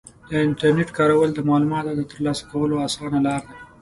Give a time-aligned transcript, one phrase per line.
[0.29, 3.53] د انټرنیټ کارول د معلوماتو د ترلاسه کولو اسانه لاره ده.